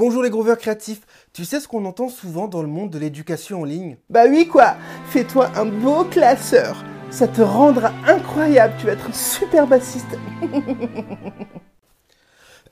Bonjour 0.00 0.22
les 0.22 0.30
grooveurs 0.30 0.56
créatifs, 0.56 1.02
tu 1.34 1.44
sais 1.44 1.60
ce 1.60 1.68
qu'on 1.68 1.84
entend 1.84 2.08
souvent 2.08 2.48
dans 2.48 2.62
le 2.62 2.68
monde 2.68 2.88
de 2.88 2.98
l'éducation 2.98 3.60
en 3.60 3.64
ligne? 3.64 3.98
Bah 4.08 4.22
oui 4.30 4.48
quoi, 4.48 4.76
fais-toi 5.10 5.50
un 5.54 5.66
beau 5.66 6.04
classeur. 6.04 6.82
Ça 7.10 7.28
te 7.28 7.42
rendra 7.42 7.92
incroyable, 8.06 8.72
tu 8.78 8.86
vas 8.86 8.92
être 8.92 9.10
un 9.10 9.12
super 9.12 9.66
bassiste. 9.66 10.06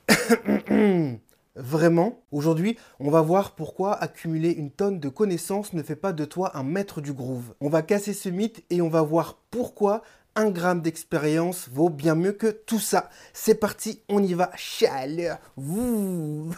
Vraiment? 1.55 2.23
Aujourd'hui, 2.31 2.79
on 2.99 3.11
va 3.11 3.21
voir 3.21 3.53
pourquoi 3.53 3.93
accumuler 3.93 4.49
une 4.49 4.71
tonne 4.71 4.99
de 4.99 5.09
connaissances 5.09 5.73
ne 5.73 5.83
fait 5.83 5.95
pas 5.95 6.13
de 6.13 6.25
toi 6.25 6.57
un 6.57 6.63
maître 6.63 6.99
du 6.99 7.13
groove. 7.13 7.53
On 7.61 7.69
va 7.69 7.83
casser 7.83 8.13
ce 8.13 8.29
mythe 8.29 8.63
et 8.71 8.81
on 8.81 8.89
va 8.89 9.03
voir 9.03 9.37
pourquoi 9.51 10.01
un 10.35 10.49
gramme 10.49 10.81
d'expérience 10.81 11.69
vaut 11.71 11.89
bien 11.89 12.15
mieux 12.15 12.31
que 12.31 12.47
tout 12.47 12.79
ça. 12.79 13.09
C'est 13.33 13.55
parti, 13.55 14.01
on 14.09 14.23
y 14.23 14.33
va. 14.33 14.51
Chaleur. 14.55 15.37
Ouh. 15.57 16.51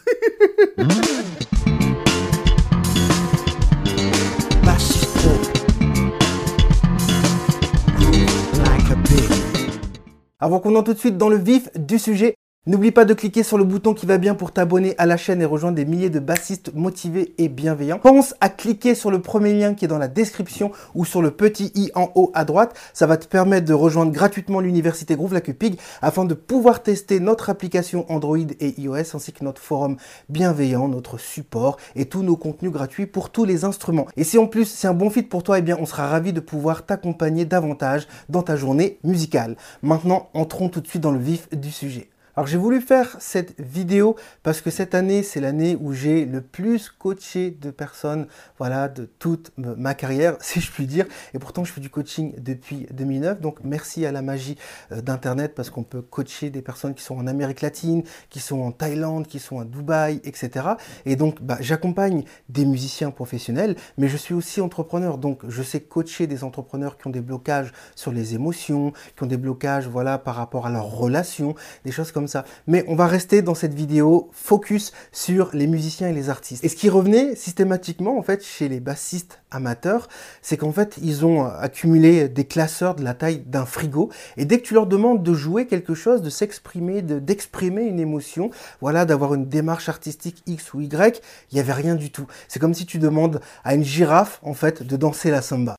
Avant 10.40 10.60
qu'on 10.60 10.76
entre 10.76 10.86
tout 10.86 10.93
de 10.93 11.00
suite 11.00 11.18
dans 11.18 11.29
le 11.29 11.38
vif 11.38 11.70
du 11.76 12.00
sujet, 12.00 12.36
N'oublie 12.68 12.92
pas 12.92 13.06
de 13.06 13.15
cliquer 13.15 13.42
sur 13.42 13.57
le 13.57 13.64
bouton 13.64 13.96
qui 13.96 14.06
va 14.06 14.20
bien 14.20 14.36
pour 14.36 14.51
t'abonner 14.51 14.93
à 15.00 15.07
la 15.07 15.18
chaîne 15.18 15.42
et 15.42 15.46
rejoindre 15.46 15.78
des 15.78 15.83
milliers 15.83 16.11
de 16.11 16.20
bassistes 16.20 16.71
motivés 16.75 17.34
et 17.39 17.50
bienveillants. 17.50 17.97
Pense 17.97 18.36
à 18.39 18.50
cliquer 18.50 18.93
sur 18.93 19.10
le 19.10 19.20
premier 19.20 19.51
lien 19.51 19.74
qui 19.74 19.86
est 19.86 19.87
dans 19.87 19.97
la 19.97 20.07
description 20.07 20.71
ou 20.93 21.04
sur 21.04 21.24
le 21.24 21.32
petit 21.32 21.71
i 21.74 21.89
en 21.96 22.11
haut 22.14 22.29
à 22.36 22.46
droite. 22.46 22.78
Ça 22.93 23.07
va 23.07 23.18
te 23.18 23.25
permettre 23.25 23.65
de 23.65 23.74
rejoindre 23.74 24.11
gratuitement 24.11 24.60
l'université 24.60 25.15
Groove 25.15 25.34
La 25.34 25.42
Cupig 25.42 25.79
afin 26.04 26.24
de 26.24 26.36
pouvoir 26.36 26.84
tester 26.84 27.20
notre 27.20 27.50
application 27.50 28.06
Android 28.11 28.37
et 28.37 28.79
iOS 28.79 29.15
ainsi 29.15 29.34
que 29.34 29.43
notre 29.43 29.59
forum 29.59 29.98
bienveillant, 30.29 30.87
notre 30.87 31.18
support 31.18 31.78
et 31.96 32.06
tous 32.06 32.22
nos 32.22 32.38
contenus 32.38 32.72
gratuits 32.72 33.08
pour 33.08 33.31
tous 33.31 33.44
les 33.44 33.66
instruments. 33.66 34.06
Et 34.17 34.23
si 34.23 34.38
en 34.38 34.45
plus 34.45 34.66
c'est 34.66 34.88
un 34.88 34.94
bon 34.94 35.09
fit 35.09 35.23
pour 35.23 35.42
toi, 35.42 35.58
eh 35.58 35.64
bien 35.64 35.78
on 35.80 35.88
sera 35.88 36.06
ravi 36.06 36.32
de 36.32 36.39
pouvoir 36.39 36.86
t'accompagner 36.86 37.45
davantage 37.45 38.08
dans 38.30 38.44
ta 38.44 38.56
journée 38.56 39.00
musicale. 39.04 39.58
Maintenant, 39.82 40.30
entrons 40.36 40.70
tout 40.70 40.82
de 40.82 40.88
suite 40.88 41.02
dans 41.02 41.09
le 41.09 41.17
vif 41.17 41.50
du 41.50 41.72
sujet. 41.72 42.11
Alors 42.36 42.48
j'ai 42.48 42.58
voulu 42.58 42.80
faire 42.80 43.18
cette 43.20 43.60
vidéo 43.60 44.16
parce 44.44 44.62
que 44.62 44.70
cette 44.70 44.96
année, 44.96 45.22
c'est 45.22 45.42
l'année 45.42 45.78
où 45.80 45.94
j'ai 45.94 46.26
le 46.26 46.42
plus 46.42 46.90
coaché 46.90 47.52
de 47.52 47.72
personnes, 47.72 48.28
voilà, 48.58 48.88
de 48.88 49.06
toute 49.20 49.52
ma 49.58 49.94
carrière, 49.94 50.38
si 50.42 50.62
je 50.62 50.72
puis 50.72 50.88
dire. 50.88 51.06
Et 51.34 51.40
pourtant, 51.40 51.64
je 51.64 51.73
fais 51.73 51.82
du 51.82 51.90
coaching 51.90 52.34
depuis 52.40 52.88
2009. 52.92 53.42
Donc 53.42 53.60
merci 53.64 54.06
à 54.06 54.12
la 54.12 54.22
magie 54.22 54.58
euh, 54.92 55.02
d'Internet 55.02 55.56
parce 55.56 55.70
qu'on 55.70 55.84
peut 55.84 56.02
coacher 56.02 56.50
des 56.50 56.62
personnes 56.62 56.94
qui 56.94 57.04
sont 57.04 57.18
en 57.18 57.28
Amérique 57.28 57.62
latine, 57.62 58.04
qui 58.30 58.40
sont 58.40 58.62
en 58.62 58.72
Thaïlande, 58.72 59.28
qui 59.28 59.40
sont 59.40 59.60
à 59.60 59.66
Dubaï, 59.66 60.22
etc. 60.23 60.66
Et 61.06 61.16
donc, 61.16 61.42
bah, 61.42 61.58
j'accompagne 61.60 62.23
des 62.50 62.66
musiciens 62.66 63.12
professionnels, 63.12 63.76
mais 63.98 64.08
je 64.08 64.18
suis 64.18 64.34
aussi 64.34 64.62
entrepreneur. 64.62 65.18
Donc, 65.18 65.42
je 65.48 65.62
sais 65.64 65.82
coacher 65.82 66.28
des 66.28 66.44
entrepreneurs 66.44 66.98
qui 66.98 67.08
ont 67.08 67.12
des 67.12 67.22
blocages 67.22 67.72
sur 67.95 68.12
les 68.12 68.36
émotions, 68.36 68.94
qui 69.18 69.23
ont 69.23 69.28
des 69.28 69.38
blocages, 69.38 69.88
voilà, 69.88 70.18
par 70.18 70.36
rapport 70.36 70.66
à 70.66 70.70
leurs 70.70 70.92
relations, 70.92 71.56
des 71.84 71.92
choses 71.92 72.12
comme 72.12 72.20
ça. 72.27 72.45
Mais 72.67 72.83
on 72.88 72.95
va 72.95 73.08
rester 73.08 73.41
dans 73.41 73.55
cette 73.55 73.73
vidéo 73.73 74.30
focus 74.31 74.91
sur 75.11 75.50
les 75.53 75.67
musiciens 75.67 76.09
et 76.09 76.14
les 76.14 76.30
artistes. 76.30 76.64
Et 76.64 76.69
ce 76.69 76.75
qui 76.75 76.89
revenait 76.89 77.36
systématiquement 77.36 78.17
en 78.17 78.23
fait 78.23 78.44
chez 78.45 78.69
les 78.69 78.80
bassistes 78.80 79.41
amateurs, 79.52 80.08
c'est 80.42 80.58
qu'en 80.58 80.72
fait 80.72 80.97
ils 81.02 81.25
ont 81.25 81.45
accumulé 81.45 82.30
des 82.30 82.45
classeurs 82.45 82.95
de 82.95 83.03
la 83.03 83.14
taille 83.14 83.44
d'un 83.45 83.66
frigo. 83.66 84.09
Et 84.38 84.45
dès 84.45 84.59
que 84.59 84.64
tu 84.64 84.73
leur 84.73 84.88
demandes 84.88 85.23
de 85.23 85.33
jouer 85.33 85.67
quelque 85.67 85.94
chose, 85.94 86.22
de 86.22 86.30
s'exprimer, 86.30 87.02
d'exprimer 87.02 87.83
une 87.83 87.99
émotion, 87.99 88.49
voilà, 88.81 89.05
d'avoir 89.05 89.33
une 89.33 89.47
démarche 89.47 89.89
artistique 89.89 90.44
X 90.47 90.73
ou 90.73 90.81
Y, 90.81 91.22
il 91.52 91.55
n'y 91.55 91.59
avait 91.59 91.73
rien 91.73 91.95
du 91.95 92.11
tout. 92.11 92.27
C'est 92.47 92.59
comme 92.59 92.73
si 92.73 92.86
tu 92.86 92.99
demandes 92.99 93.42
à 93.64 93.75
une 93.75 93.83
girafe 93.83 94.39
en 94.44 94.53
fait 94.53 94.83
de 94.83 94.95
danser 94.95 95.31
la 95.31 95.42
samba. 95.42 95.75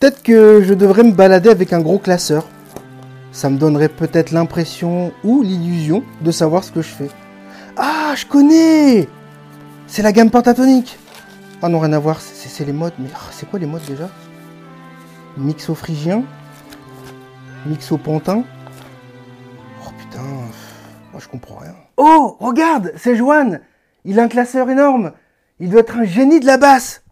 Peut-être 0.00 0.22
que 0.22 0.62
je 0.62 0.72
devrais 0.72 1.02
me 1.02 1.12
balader 1.12 1.50
avec 1.50 1.74
un 1.74 1.80
gros 1.80 1.98
classeur. 1.98 2.48
Ça 3.32 3.50
me 3.50 3.58
donnerait 3.58 3.90
peut-être 3.90 4.30
l'impression 4.30 5.12
ou 5.24 5.42
l'illusion 5.42 6.02
de 6.22 6.30
savoir 6.30 6.64
ce 6.64 6.72
que 6.72 6.80
je 6.80 6.88
fais. 6.88 7.10
Ah, 7.76 8.14
je 8.16 8.24
connais 8.24 9.08
C'est 9.86 10.00
la 10.00 10.12
gamme 10.12 10.30
pentatonique 10.30 10.98
Ah 11.60 11.68
non, 11.68 11.80
rien 11.80 11.92
à 11.92 11.98
voir, 11.98 12.18
c'est 12.18 12.64
les 12.64 12.72
modes. 12.72 12.94
Mais 12.98 13.10
ah, 13.14 13.28
c'est 13.30 13.48
quoi 13.48 13.58
les 13.58 13.66
modes 13.66 13.84
déjà? 13.86 14.08
Mixo 15.36 15.74
phrygien 15.74 16.22
Mixo 17.66 17.98
pantin 17.98 18.42
Oh 19.84 19.90
putain, 19.98 20.24
moi 21.12 21.20
je 21.20 21.28
comprends 21.28 21.56
rien. 21.56 21.74
Oh, 21.98 22.38
regarde, 22.40 22.94
c'est 22.96 23.16
Joanne 23.16 23.60
Il 24.06 24.18
a 24.18 24.22
un 24.22 24.28
classeur 24.28 24.70
énorme 24.70 25.12
Il 25.58 25.68
doit 25.68 25.80
être 25.80 25.98
un 25.98 26.04
génie 26.04 26.40
de 26.40 26.46
la 26.46 26.56
basse 26.56 27.02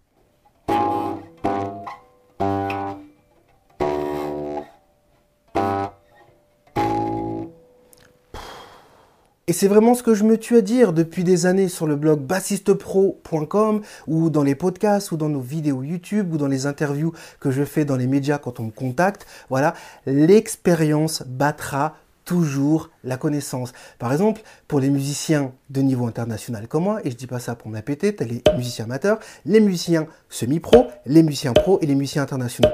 Et 9.48 9.54
c'est 9.54 9.66
vraiment 9.66 9.94
ce 9.94 10.02
que 10.02 10.12
je 10.12 10.24
me 10.24 10.36
tue 10.36 10.58
à 10.58 10.60
dire 10.60 10.92
depuis 10.92 11.24
des 11.24 11.46
années 11.46 11.68
sur 11.68 11.86
le 11.86 11.96
blog 11.96 12.20
bassistepro.com 12.20 13.80
ou 14.06 14.28
dans 14.28 14.42
les 14.42 14.54
podcasts 14.54 15.10
ou 15.10 15.16
dans 15.16 15.30
nos 15.30 15.40
vidéos 15.40 15.82
YouTube 15.82 16.34
ou 16.34 16.36
dans 16.36 16.48
les 16.48 16.66
interviews 16.66 17.14
que 17.40 17.50
je 17.50 17.64
fais 17.64 17.86
dans 17.86 17.96
les 17.96 18.06
médias 18.06 18.36
quand 18.36 18.60
on 18.60 18.64
me 18.64 18.70
contacte. 18.70 19.26
Voilà, 19.48 19.72
l'expérience 20.04 21.22
battra 21.26 21.96
toujours 22.26 22.90
la 23.04 23.16
connaissance. 23.16 23.72
Par 23.98 24.12
exemple, 24.12 24.42
pour 24.68 24.80
les 24.80 24.90
musiciens 24.90 25.52
de 25.70 25.80
niveau 25.80 26.06
international 26.06 26.68
comme 26.68 26.84
moi, 26.84 27.00
et 27.04 27.10
je 27.10 27.16
dis 27.16 27.26
pas 27.26 27.38
ça 27.38 27.54
pour 27.54 27.70
m'appéter, 27.70 28.14
t'as 28.14 28.26
les 28.26 28.42
musiciens 28.54 28.84
amateurs, 28.84 29.18
les 29.46 29.60
musiciens 29.60 30.08
semi-pro, 30.28 30.88
les 31.06 31.22
musiciens 31.22 31.54
pro 31.54 31.78
et 31.80 31.86
les 31.86 31.94
musiciens 31.94 32.22
internationaux. 32.22 32.68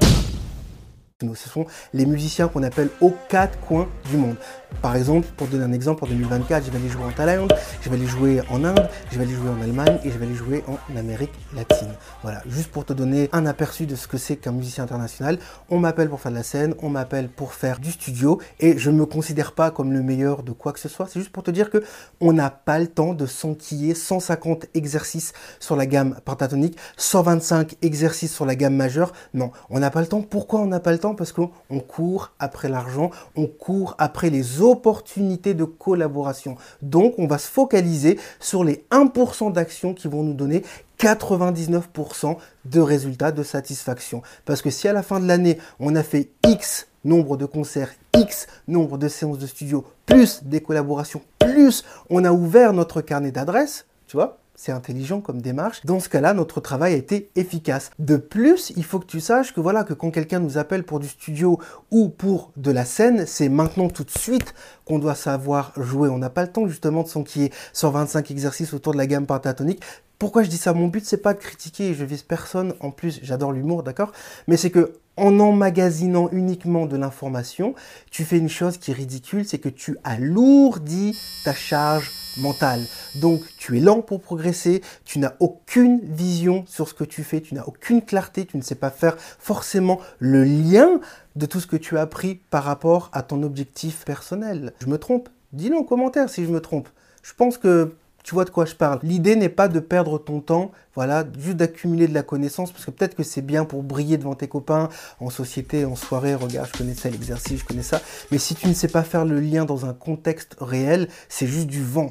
Ce 1.22 1.48
sont 1.48 1.64
les 1.92 2.06
musiciens 2.06 2.48
qu'on 2.48 2.64
appelle 2.64 2.88
aux 3.00 3.14
quatre 3.28 3.56
coins 3.60 3.88
du 4.10 4.16
monde. 4.16 4.34
Par 4.82 4.96
exemple, 4.96 5.28
pour 5.36 5.46
donner 5.46 5.62
un 5.62 5.72
exemple, 5.72 6.02
en 6.02 6.08
2024, 6.08 6.66
je 6.66 6.72
vais 6.72 6.76
aller 6.76 6.88
jouer 6.88 7.04
en 7.04 7.12
Thaïlande, 7.12 7.54
je 7.82 7.88
vais 7.88 7.94
aller 7.94 8.06
jouer 8.06 8.42
en 8.50 8.64
Inde, 8.64 8.88
je 9.12 9.18
vais 9.18 9.24
aller 9.24 9.34
jouer 9.34 9.48
en 9.48 9.62
Allemagne 9.62 10.00
et 10.02 10.10
je 10.10 10.18
vais 10.18 10.26
aller 10.26 10.34
jouer 10.34 10.64
en 10.66 10.96
Amérique 10.96 11.30
latine. 11.54 11.92
Voilà, 12.22 12.42
juste 12.48 12.72
pour 12.72 12.84
te 12.84 12.92
donner 12.92 13.28
un 13.30 13.46
aperçu 13.46 13.86
de 13.86 13.94
ce 13.94 14.08
que 14.08 14.18
c'est 14.18 14.34
qu'un 14.34 14.50
musicien 14.50 14.82
international. 14.82 15.38
On 15.70 15.78
m'appelle 15.78 16.08
pour 16.08 16.20
faire 16.20 16.32
de 16.32 16.36
la 16.36 16.42
scène, 16.42 16.74
on 16.82 16.88
m'appelle 16.88 17.28
pour 17.28 17.54
faire 17.54 17.78
du 17.78 17.92
studio 17.92 18.40
et 18.58 18.76
je 18.76 18.90
ne 18.90 18.96
me 18.96 19.06
considère 19.06 19.52
pas 19.52 19.70
comme 19.70 19.92
le 19.92 20.02
meilleur 20.02 20.42
de 20.42 20.50
quoi 20.50 20.72
que 20.72 20.80
ce 20.80 20.88
soit. 20.88 21.06
C'est 21.06 21.20
juste 21.20 21.30
pour 21.30 21.44
te 21.44 21.52
dire 21.52 21.70
que 21.70 21.84
on 22.20 22.32
n'a 22.32 22.50
pas 22.50 22.80
le 22.80 22.88
temps 22.88 23.14
de 23.14 23.26
s'enquiller 23.26 23.94
150 23.94 24.66
exercices 24.74 25.32
sur 25.60 25.76
la 25.76 25.86
gamme 25.86 26.16
pentatonique, 26.24 26.76
125 26.96 27.76
exercices 27.82 28.34
sur 28.34 28.46
la 28.46 28.56
gamme 28.56 28.74
majeure. 28.74 29.12
Non, 29.32 29.52
on 29.70 29.78
n'a 29.78 29.90
pas 29.90 30.00
le 30.00 30.08
temps. 30.08 30.20
Pourquoi 30.20 30.58
on 30.58 30.66
n'a 30.66 30.80
pas 30.80 30.90
le 30.90 30.98
temps? 30.98 31.03
Parce 31.12 31.32
qu'on 31.32 31.50
court 31.86 32.30
après 32.38 32.70
l'argent, 32.70 33.10
on 33.36 33.46
court 33.46 33.94
après 33.98 34.30
les 34.30 34.62
opportunités 34.62 35.52
de 35.52 35.64
collaboration. 35.64 36.56
Donc, 36.80 37.14
on 37.18 37.26
va 37.26 37.36
se 37.36 37.48
focaliser 37.48 38.18
sur 38.40 38.64
les 38.64 38.86
1% 38.90 39.52
d'actions 39.52 39.92
qui 39.92 40.08
vont 40.08 40.22
nous 40.22 40.32
donner 40.32 40.62
99% 40.98 42.36
de 42.64 42.80
résultats 42.80 43.32
de 43.32 43.42
satisfaction. 43.42 44.22
Parce 44.46 44.62
que 44.62 44.70
si 44.70 44.88
à 44.88 44.94
la 44.94 45.02
fin 45.02 45.20
de 45.20 45.26
l'année, 45.26 45.58
on 45.80 45.94
a 45.96 46.02
fait 46.02 46.30
X 46.46 46.86
nombre 47.04 47.36
de 47.36 47.44
concerts, 47.44 47.90
X 48.16 48.46
nombre 48.68 48.96
de 48.96 49.08
séances 49.08 49.38
de 49.38 49.46
studio, 49.46 49.84
plus 50.06 50.42
des 50.44 50.60
collaborations, 50.60 51.20
plus 51.38 51.84
on 52.08 52.24
a 52.24 52.32
ouvert 52.32 52.72
notre 52.72 53.02
carnet 53.02 53.32
d'adresses, 53.32 53.86
tu 54.06 54.16
vois, 54.16 54.38
c'est 54.54 54.72
intelligent 54.72 55.20
comme 55.20 55.42
démarche. 55.42 55.84
Dans 55.84 56.00
ce 56.00 56.08
cas-là, 56.08 56.34
notre 56.34 56.60
travail 56.60 56.94
a 56.94 56.96
été 56.96 57.30
efficace. 57.36 57.90
De 57.98 58.16
plus, 58.16 58.72
il 58.76 58.84
faut 58.84 58.98
que 58.98 59.06
tu 59.06 59.20
saches 59.20 59.52
que 59.52 59.60
voilà, 59.60 59.84
que 59.84 59.94
quand 59.94 60.10
quelqu'un 60.10 60.40
nous 60.40 60.58
appelle 60.58 60.84
pour 60.84 61.00
du 61.00 61.08
studio 61.08 61.58
ou 61.90 62.08
pour 62.08 62.52
de 62.56 62.70
la 62.70 62.84
scène, 62.84 63.26
c'est 63.26 63.48
maintenant 63.48 63.88
tout 63.88 64.04
de 64.04 64.10
suite 64.10 64.54
qu'on 64.84 64.98
doit 64.98 65.14
savoir 65.14 65.72
jouer. 65.76 66.08
On 66.08 66.18
n'a 66.18 66.30
pas 66.30 66.42
le 66.42 66.52
temps 66.52 66.66
justement 66.68 67.02
de 67.02 67.08
s'enquiller 67.08 67.52
125 67.72 68.30
exercices 68.30 68.74
autour 68.74 68.92
de 68.92 68.98
la 68.98 69.06
gamme 69.06 69.26
pentatonique. 69.26 69.82
Pourquoi 70.18 70.42
je 70.44 70.48
dis 70.48 70.56
ça? 70.56 70.72
Mon 70.72 70.86
but 70.86 71.04
c'est 71.04 71.18
pas 71.18 71.34
de 71.34 71.38
critiquer, 71.40 71.92
je 71.92 72.04
vise 72.04 72.22
personne. 72.22 72.74
En 72.80 72.90
plus, 72.90 73.18
j'adore 73.22 73.52
l'humour, 73.52 73.82
d'accord? 73.82 74.12
Mais 74.46 74.56
c'est 74.56 74.70
que 74.70 74.94
en 75.16 75.38
emmagasinant 75.38 76.28
uniquement 76.32 76.86
de 76.86 76.96
l'information, 76.96 77.74
tu 78.10 78.24
fais 78.24 78.38
une 78.38 78.48
chose 78.48 78.78
qui 78.78 78.90
est 78.90 78.94
ridicule, 78.94 79.44
c'est 79.44 79.58
que 79.58 79.68
tu 79.68 79.96
alourdis 80.04 81.18
ta 81.44 81.54
charge 81.54 82.10
mentale. 82.38 82.80
Donc 83.20 83.40
tu 83.58 83.76
es 83.76 83.80
lent 83.80 84.02
pour 84.02 84.20
progresser, 84.20 84.82
tu 85.04 85.18
n'as 85.18 85.34
aucune 85.40 86.00
vision 86.02 86.64
sur 86.66 86.88
ce 86.88 86.94
que 86.94 87.04
tu 87.04 87.22
fais, 87.22 87.40
tu 87.40 87.54
n'as 87.54 87.64
aucune 87.64 88.02
clarté, 88.02 88.44
tu 88.44 88.56
ne 88.56 88.62
sais 88.62 88.74
pas 88.74 88.90
faire 88.90 89.16
forcément 89.18 90.00
le 90.18 90.44
lien 90.44 91.00
de 91.36 91.46
tout 91.46 91.60
ce 91.60 91.66
que 91.66 91.76
tu 91.76 91.96
as 91.96 92.02
appris 92.02 92.36
par 92.50 92.64
rapport 92.64 93.10
à 93.12 93.22
ton 93.22 93.42
objectif 93.42 94.04
personnel. 94.04 94.72
Je 94.80 94.86
me 94.86 94.98
trompe? 94.98 95.28
Dis-le 95.52 95.76
en 95.76 95.84
commentaire 95.84 96.28
si 96.28 96.44
je 96.44 96.50
me 96.50 96.60
trompe. 96.60 96.88
Je 97.22 97.32
pense 97.34 97.58
que 97.58 97.94
tu 98.24 98.34
vois 98.34 98.44
de 98.44 98.50
quoi 98.50 98.64
je 98.64 98.74
parle. 98.74 98.98
L'idée 99.02 99.36
n'est 99.36 99.50
pas 99.50 99.68
de 99.68 99.78
perdre 99.78 100.18
ton 100.18 100.40
temps, 100.40 100.72
voilà, 100.96 101.24
juste 101.38 101.58
d'accumuler 101.58 102.08
de 102.08 102.14
la 102.14 102.22
connaissance, 102.22 102.72
parce 102.72 102.86
que 102.86 102.90
peut-être 102.90 103.14
que 103.14 103.22
c'est 103.22 103.42
bien 103.42 103.64
pour 103.64 103.82
briller 103.82 104.16
devant 104.16 104.34
tes 104.34 104.48
copains, 104.48 104.88
en 105.20 105.30
société, 105.30 105.84
en 105.84 105.94
soirée, 105.94 106.34
regarde, 106.34 106.68
je 106.72 106.78
connais 106.78 106.94
ça, 106.94 107.10
l'exercice, 107.10 107.60
je 107.60 107.64
connais 107.64 107.82
ça. 107.82 108.00
Mais 108.32 108.38
si 108.38 108.54
tu 108.54 108.66
ne 108.66 108.74
sais 108.74 108.88
pas 108.88 109.02
faire 109.02 109.24
le 109.26 109.38
lien 109.40 109.66
dans 109.66 109.84
un 109.86 109.92
contexte 109.92 110.56
réel, 110.58 111.08
c'est 111.28 111.46
juste 111.46 111.66
du 111.66 111.84
vent. 111.84 112.10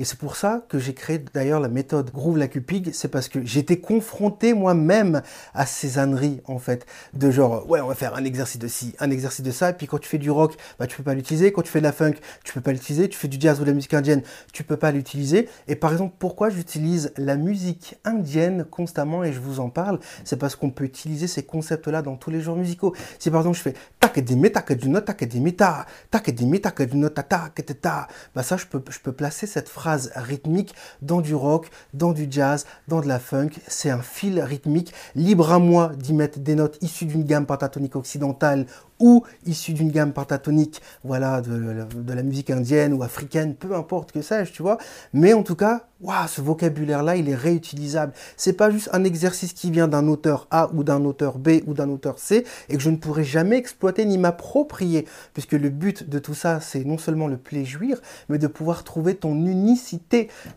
Et 0.00 0.04
c'est 0.04 0.18
pour 0.18 0.34
ça 0.34 0.64
que 0.70 0.78
j'ai 0.78 0.94
créé 0.94 1.22
d'ailleurs 1.34 1.60
la 1.60 1.68
méthode 1.68 2.10
Groove 2.10 2.38
la 2.38 2.48
Cupig, 2.48 2.90
c'est 2.94 3.08
parce 3.08 3.28
que 3.28 3.44
j'étais 3.44 3.80
confronté 3.80 4.54
moi-même 4.54 5.20
à 5.52 5.66
ces 5.66 5.98
âneries 5.98 6.40
en 6.46 6.58
fait, 6.58 6.86
de 7.12 7.30
genre 7.30 7.68
ouais 7.68 7.82
on 7.82 7.86
va 7.86 7.94
faire 7.94 8.16
un 8.16 8.24
exercice 8.24 8.58
de 8.58 8.66
ci, 8.66 8.94
un 8.98 9.10
exercice 9.10 9.44
de 9.44 9.50
ça, 9.50 9.68
et 9.68 9.72
puis 9.74 9.86
quand 9.86 9.98
tu 9.98 10.08
fais 10.08 10.16
du 10.16 10.30
rock, 10.30 10.56
bah 10.78 10.86
tu 10.86 10.96
peux 10.96 11.02
pas 11.02 11.12
l'utiliser, 11.12 11.52
quand 11.52 11.60
tu 11.60 11.70
fais 11.70 11.80
de 11.80 11.84
la 11.84 11.92
funk, 11.92 12.14
tu 12.44 12.54
peux 12.54 12.62
pas 12.62 12.72
l'utiliser, 12.72 13.10
tu 13.10 13.18
fais 13.18 13.28
du 13.28 13.36
jazz 13.38 13.60
ou 13.60 13.64
de 13.64 13.68
la 13.68 13.74
musique 13.74 13.92
indienne, 13.92 14.22
tu 14.54 14.64
peux 14.64 14.78
pas 14.78 14.90
l'utiliser. 14.90 15.50
Et 15.68 15.76
par 15.76 15.92
exemple, 15.92 16.14
pourquoi 16.18 16.48
j'utilise 16.48 17.12
la 17.18 17.36
musique 17.36 17.96
indienne 18.06 18.64
constamment 18.64 19.22
et 19.22 19.34
je 19.34 19.38
vous 19.38 19.60
en 19.60 19.68
parle, 19.68 20.00
c'est 20.24 20.38
parce 20.38 20.56
qu'on 20.56 20.70
peut 20.70 20.84
utiliser 20.84 21.26
ces 21.26 21.42
concepts-là 21.42 22.00
dans 22.00 22.16
tous 22.16 22.30
les 22.30 22.40
genres 22.40 22.56
musicaux. 22.56 22.94
Si 23.18 23.30
par 23.30 23.40
exemple 23.40 23.58
je 23.58 23.62
fais 23.62 23.74
takadimi 24.00 24.50
takadino 24.50 25.00
takadimi 25.02 25.54
ta 25.54 25.84
takadimi 26.10 26.58
takadino 26.58 27.10
ta 27.10 27.22
ta 27.22 28.08
bah 28.34 28.42
ça 28.42 28.56
je 28.56 28.64
peux 28.64 28.82
je 28.88 28.98
peux 28.98 29.12
placer 29.12 29.46
cette 29.46 29.68
phrase 29.68 29.89
rythmique 30.14 30.74
dans 31.02 31.20
du 31.20 31.34
rock, 31.34 31.70
dans 31.94 32.12
du 32.12 32.26
jazz, 32.30 32.66
dans 32.88 33.00
de 33.00 33.08
la 33.08 33.18
funk. 33.18 33.50
C'est 33.66 33.90
un 33.90 34.02
fil 34.02 34.40
rythmique. 34.40 34.92
Libre 35.14 35.52
à 35.52 35.58
moi 35.58 35.92
d'y 35.96 36.12
mettre 36.12 36.38
des 36.38 36.54
notes 36.54 36.78
issues 36.82 37.06
d'une 37.06 37.24
gamme 37.24 37.46
pentatonique 37.46 37.96
occidentale 37.96 38.66
ou 39.00 39.24
issues 39.46 39.72
d'une 39.72 39.90
gamme 39.90 40.12
pentatonique, 40.12 40.80
voilà, 41.02 41.40
de, 41.40 42.12
la 42.12 42.22
musique 42.22 42.50
indienne 42.50 42.92
ou 42.92 43.02
africaine, 43.02 43.54
peu 43.54 43.74
importe 43.74 44.12
que 44.12 44.22
sais-je, 44.22 44.52
tu 44.52 44.62
vois. 44.62 44.78
Mais 45.14 45.32
en 45.32 45.42
tout 45.42 45.56
cas, 45.56 45.86
waouh, 46.02 46.28
ce 46.28 46.42
vocabulaire-là, 46.42 47.16
il 47.16 47.28
est 47.28 47.34
réutilisable. 47.34 48.12
C'est 48.36 48.52
pas 48.52 48.70
juste 48.70 48.90
un 48.92 49.04
exercice 49.04 49.54
qui 49.54 49.70
vient 49.70 49.88
d'un 49.88 50.06
auteur 50.06 50.46
A 50.50 50.70
ou 50.74 50.84
d'un 50.84 51.04
auteur 51.04 51.38
B 51.38 51.62
ou 51.66 51.72
d'un 51.72 51.88
auteur 51.88 52.18
C 52.18 52.44
et 52.68 52.76
que 52.76 52.82
je 52.82 52.90
ne 52.90 52.96
pourrai 52.96 53.24
jamais 53.24 53.56
exploiter 53.56 54.04
ni 54.04 54.18
m'approprier, 54.18 55.06
puisque 55.32 55.52
le 55.52 55.70
but 55.70 56.08
de 56.08 56.18
tout 56.18 56.34
ça, 56.34 56.60
c'est 56.60 56.84
non 56.84 56.98
seulement 56.98 57.26
le 57.26 57.38
plaisir, 57.38 58.00
mais 58.28 58.38
de 58.38 58.46
pouvoir 58.46 58.84
trouver 58.84 59.14
ton 59.14 59.34
unicité. 59.34 59.79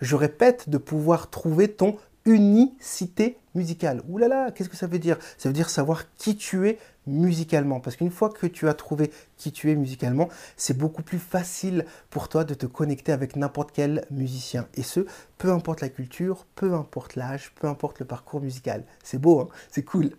Je 0.02 0.16
répète, 0.16 0.70
de 0.70 0.78
pouvoir 0.78 1.30
trouver 1.30 1.68
ton 1.68 1.98
unicité 2.26 3.38
musicale. 3.56 4.02
Ouh 4.08 4.18
là 4.18 4.28
là, 4.28 4.52
qu'est-ce 4.52 4.70
que 4.70 4.78
ça 4.78 4.88
veut 4.88 5.00
dire? 5.00 5.18
Ça 5.38 5.50
veut 5.50 5.54
dire 5.54 5.70
savoir 5.70 6.06
qui 6.16 6.36
tu 6.36 6.68
es 6.68 6.80
musicalement. 7.06 7.80
Parce 7.80 7.96
qu'une 7.96 8.12
fois 8.12 8.30
que 8.30 8.48
tu 8.48 8.68
as 8.68 8.74
trouvé 8.74 9.12
qui 9.38 9.52
tu 9.52 9.72
es 9.72 9.76
musicalement, 9.76 10.30
c'est 10.58 10.78
beaucoup 10.78 11.04
plus 11.04 11.20
facile 11.20 11.86
pour 12.10 12.30
toi 12.30 12.44
de 12.44 12.54
te 12.54 12.66
connecter 12.66 13.12
avec 13.12 13.36
n'importe 13.36 13.72
quel 13.74 14.06
musicien. 14.10 14.68
Et 14.76 14.84
ce, 14.84 15.02
peu 15.38 15.52
importe 15.52 15.82
la 15.82 15.90
culture, 15.90 16.46
peu 16.56 16.74
importe 16.74 17.16
l'âge, 17.16 17.52
peu 17.60 17.68
importe 17.68 18.00
le 18.00 18.06
parcours 18.06 18.42
musical. 18.42 18.84
C'est 19.04 19.20
beau, 19.20 19.42
hein? 19.42 19.50
C'est 19.70 19.84
cool. 19.84 20.12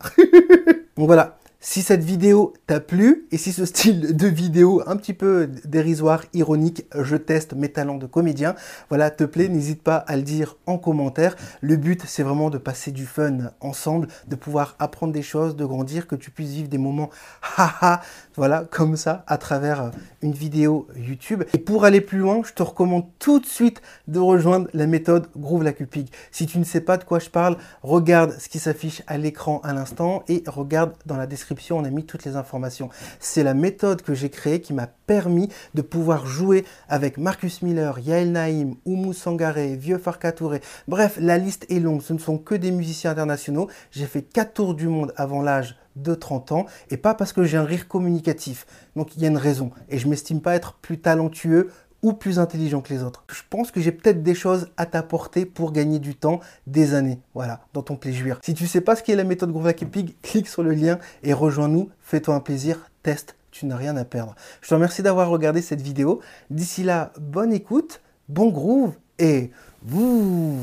bon 0.96 1.06
voilà, 1.06 1.38
si 1.66 1.81
cette 1.81 2.05
vidéo 2.05 2.52
t'a 2.66 2.78
plu 2.78 3.26
et 3.32 3.38
si 3.38 3.50
ce 3.50 3.64
style 3.75 4.14
de 4.14 4.28
vidéo 4.28 4.82
un 4.87 4.96
petit 4.96 5.14
peu 5.14 5.49
dérisoire, 5.64 6.22
ironique, 6.34 6.84
je 6.94 7.16
teste 7.16 7.55
mes 7.55 7.70
talents 7.70 7.96
de 7.96 8.05
comédien, 8.05 8.55
voilà, 8.90 9.11
te 9.11 9.25
plaît, 9.25 9.49
n'hésite 9.49 9.82
pas 9.82 9.96
à 9.96 10.16
le 10.16 10.22
dire 10.22 10.58
en 10.66 10.76
commentaire. 10.76 11.34
Le 11.62 11.76
but, 11.76 12.02
c'est 12.06 12.22
vraiment 12.22 12.50
de 12.50 12.58
passer 12.58 12.93
du 12.93 13.06
fun 13.06 13.50
ensemble, 13.61 14.08
de 14.28 14.37
pouvoir 14.37 14.76
apprendre 14.78 15.14
des 15.14 15.22
choses, 15.22 15.56
de 15.56 15.64
grandir, 15.64 16.06
que 16.06 16.16
tu 16.16 16.31
puisses 16.31 16.50
vivre 16.50 16.69
des 16.69 16.76
moments 16.76 17.08
haha, 17.56 18.02
voilà, 18.37 18.66
comme 18.70 18.96
ça, 18.96 19.25
à 19.26 19.38
travers 19.38 19.90
une 20.20 20.32
vidéo 20.32 20.87
YouTube. 20.94 21.44
Et 21.55 21.58
pour 21.58 21.87
aller 21.87 22.02
plus 22.02 22.19
loin, 22.19 22.43
je 22.44 22.52
te 22.52 22.62
recommande 22.62 23.06
tout 23.19 23.40
de 23.40 23.46
suite 23.46 23.81
de 24.06 24.19
rejoindre 24.19 24.69
la 24.75 24.87
méthode 24.87 25.28
Groove 25.34 25.62
la 25.62 25.72
Cupig. 25.72 26.08
Si 26.31 26.44
tu 26.44 26.58
ne 26.58 26.64
sais 26.64 26.82
pas 26.82 26.99
de 26.99 27.05
quoi 27.05 27.20
je 27.20 27.31
parle, 27.31 27.56
regarde 27.82 28.37
ce 28.38 28.50
qui 28.50 28.58
s'affiche 28.58 29.02
à 29.06 29.16
l'écran 29.16 29.62
à 29.64 29.72
l'instant 29.72 30.25
et 30.28 30.43
regarde 30.46 30.93
dans 31.06 31.16
la 31.16 31.26
description 31.26 31.53
on 31.70 31.84
a 31.84 31.90
mis 31.90 32.04
toutes 32.04 32.24
les 32.24 32.36
informations. 32.36 32.88
C'est 33.20 33.42
la 33.42 33.54
méthode 33.54 34.02
que 34.02 34.14
j'ai 34.14 34.30
créée 34.30 34.60
qui 34.60 34.72
m'a 34.72 34.86
permis 34.86 35.48
de 35.74 35.82
pouvoir 35.82 36.26
jouer 36.26 36.64
avec 36.88 37.18
Marcus 37.18 37.62
Miller, 37.62 37.98
Yael 37.98 38.32
Naïm, 38.32 38.76
Oumou 38.84 39.12
Sangaré, 39.12 39.76
Vieux 39.76 39.98
Farka 39.98 40.32
Touré. 40.32 40.60
Bref, 40.88 41.18
la 41.20 41.38
liste 41.38 41.66
est 41.70 41.80
longue. 41.80 42.02
Ce 42.02 42.12
ne 42.12 42.18
sont 42.18 42.38
que 42.38 42.54
des 42.54 42.70
musiciens 42.70 43.10
internationaux. 43.10 43.68
J'ai 43.90 44.06
fait 44.06 44.22
4 44.22 44.54
tours 44.54 44.74
du 44.74 44.88
monde 44.88 45.12
avant 45.16 45.42
l'âge 45.42 45.76
de 45.96 46.14
30 46.14 46.52
ans 46.52 46.66
et 46.90 46.96
pas 46.96 47.14
parce 47.14 47.32
que 47.32 47.44
j'ai 47.44 47.56
un 47.56 47.64
rire 47.64 47.86
communicatif. 47.86 48.66
Donc 48.96 49.16
il 49.16 49.22
y 49.22 49.26
a 49.26 49.28
une 49.28 49.36
raison. 49.36 49.70
Et 49.88 49.98
je 49.98 50.08
m'estime 50.08 50.40
pas 50.40 50.54
être 50.54 50.74
plus 50.74 50.98
talentueux 50.98 51.70
plus 52.12 52.38
intelligent 52.38 52.80
que 52.80 52.92
les 52.92 53.02
autres. 53.02 53.24
Je 53.32 53.42
pense 53.48 53.70
que 53.70 53.80
j'ai 53.80 53.92
peut-être 53.92 54.22
des 54.22 54.34
choses 54.34 54.68
à 54.76 54.86
t'apporter 54.86 55.46
pour 55.46 55.72
gagner 55.72 55.98
du 55.98 56.14
temps, 56.14 56.40
des 56.66 56.94
années, 56.94 57.18
voilà, 57.34 57.60
dans 57.72 57.82
ton 57.82 57.96
plaisir. 57.96 58.38
Si 58.42 58.54
tu 58.54 58.66
sais 58.66 58.80
pas 58.80 58.96
ce 58.96 59.02
qu'est 59.02 59.16
la 59.16 59.24
méthode 59.24 59.50
Groove 59.50 59.72
Pig, 59.72 60.14
clique 60.22 60.48
sur 60.48 60.62
le 60.62 60.72
lien 60.72 60.98
et 61.22 61.32
rejoins-nous, 61.32 61.90
fais-toi 62.00 62.34
un 62.34 62.40
plaisir, 62.40 62.90
teste, 63.02 63.36
tu 63.50 63.66
n'as 63.66 63.76
rien 63.76 63.96
à 63.96 64.04
perdre. 64.04 64.34
Je 64.60 64.68
te 64.68 64.74
remercie 64.74 65.02
d'avoir 65.02 65.30
regardé 65.30 65.62
cette 65.62 65.80
vidéo. 65.80 66.20
D'ici 66.50 66.82
là, 66.82 67.12
bonne 67.20 67.52
écoute, 67.52 68.00
bon 68.28 68.50
groove 68.50 68.94
et 69.18 69.50
vous 69.82 70.58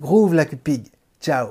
groove 0.00 0.34
like 0.34 0.54
a 0.54 0.56
pig. 0.56 0.88
Ciao. 1.20 1.50